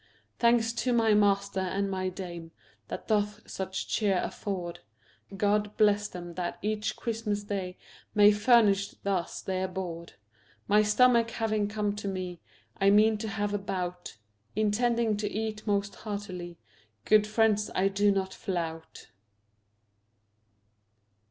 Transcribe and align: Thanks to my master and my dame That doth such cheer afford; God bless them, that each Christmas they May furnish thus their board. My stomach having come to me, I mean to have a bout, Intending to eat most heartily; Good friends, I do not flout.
Thanks 0.39 0.73
to 0.73 0.93
my 0.93 1.13
master 1.13 1.59
and 1.59 1.87
my 1.91 2.09
dame 2.09 2.49
That 2.87 3.07
doth 3.07 3.47
such 3.47 3.87
cheer 3.87 4.17
afford; 4.23 4.79
God 5.37 5.77
bless 5.77 6.07
them, 6.07 6.33
that 6.33 6.57
each 6.63 6.95
Christmas 6.95 7.43
they 7.43 7.77
May 8.15 8.31
furnish 8.31 8.89
thus 9.03 9.43
their 9.43 9.67
board. 9.67 10.13
My 10.67 10.81
stomach 10.81 11.29
having 11.29 11.67
come 11.67 11.95
to 11.97 12.07
me, 12.07 12.41
I 12.77 12.89
mean 12.89 13.19
to 13.19 13.27
have 13.27 13.53
a 13.53 13.59
bout, 13.59 14.17
Intending 14.55 15.17
to 15.17 15.29
eat 15.29 15.67
most 15.67 15.93
heartily; 15.93 16.57
Good 17.05 17.27
friends, 17.27 17.69
I 17.75 17.87
do 17.87 18.11
not 18.11 18.33
flout. 18.33 19.09